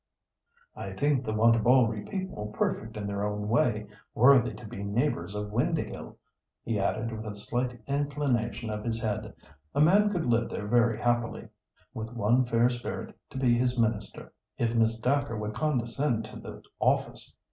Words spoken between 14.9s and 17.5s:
Dacre would condescend to the office.